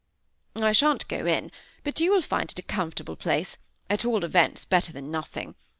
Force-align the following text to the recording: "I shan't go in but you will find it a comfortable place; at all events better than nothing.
"I 0.55 0.71
shan't 0.71 1.07
go 1.07 1.27
in 1.27 1.51
but 1.83 1.99
you 1.99 2.11
will 2.11 2.23
find 2.23 2.49
it 2.51 2.57
a 2.57 2.63
comfortable 2.63 3.15
place; 3.15 3.57
at 3.87 4.03
all 4.03 4.25
events 4.25 4.65
better 4.65 4.91
than 4.91 5.11
nothing. 5.11 5.53